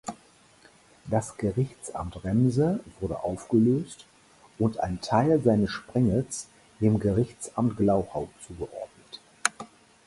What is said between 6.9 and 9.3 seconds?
Gerichtsamt Glauchau zugeordnet.